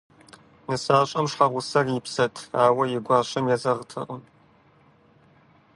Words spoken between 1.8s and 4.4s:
и псэт, ауэ и гуащэм езэгъыртэкъым.